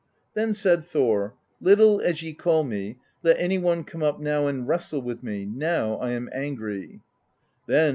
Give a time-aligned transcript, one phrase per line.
[0.33, 4.67] "Then said Thor: 'Little as ye call me, let any one come up now and
[4.67, 7.01] wrestle with me; now I am angry.'